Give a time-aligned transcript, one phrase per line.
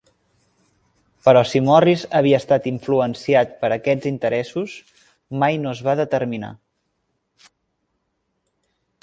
[1.25, 4.75] Però si Morris havia estat influenciat per aquests interessos
[5.45, 6.51] mai no es va determinar.